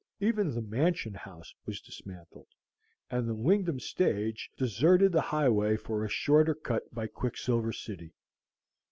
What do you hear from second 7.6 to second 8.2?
City.